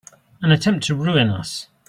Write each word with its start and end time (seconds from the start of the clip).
An 0.41 0.49
attempt 0.51 0.83
to 0.87 0.95
ruin 0.95 1.29
us! 1.29 1.67